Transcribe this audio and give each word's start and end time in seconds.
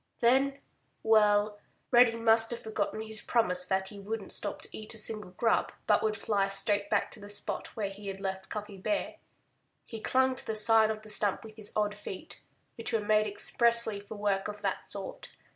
Then—well! 0.19 1.59
Reddy 1.91 2.15
must 2.15 2.49
have 2.49 2.63
forgotten 2.63 3.03
his 3.03 3.21
promise 3.21 3.67
that 3.67 3.89
he 3.89 3.99
wouldn't 3.99 4.31
stop 4.31 4.63
to 4.63 4.69
eat 4.75 4.95
a 4.95 4.97
single 4.97 5.29
grub, 5.29 5.71
but 5.85 6.01
would 6.01 6.17
fly 6.17 6.47
straight 6.47 6.89
back 6.89 7.11
to 7.11 7.19
the 7.19 7.29
spot 7.29 7.75
where 7.77 7.91
he 7.91 8.07
had 8.07 8.19
left 8.19 8.49
Cuffy 8.49 8.77
Bear. 8.77 9.17
He 9.85 10.01
clung 10.01 10.33
to 10.37 10.45
the 10.47 10.55
side 10.55 10.89
of 10.89 11.03
the 11.03 11.09
stump 11.09 11.43
with 11.43 11.55
his 11.55 11.71
odd 11.75 11.93
feet, 11.93 12.41
which 12.77 12.91
were 12.91 12.99
made 12.99 13.27
expressly 13.27 13.99
for 13.99 14.15
work 14.15 14.47
of 14.47 14.61
that 14.63 14.89
sort. 14.89 15.29